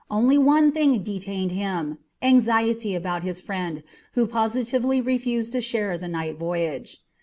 Only 0.09 0.35
one 0.39 0.71
thing 0.71 1.03
detained 1.03 1.51
him 1.51 1.99
anxiety 2.23 2.95
about 2.95 3.21
his 3.21 3.39
friend, 3.39 3.83
who 4.13 4.25
positively 4.25 4.99
refused 4.99 5.51
to 5.51 5.61
share 5.61 5.95
the 5.95 6.07
night 6.07 6.39
voyage. 6.39 6.97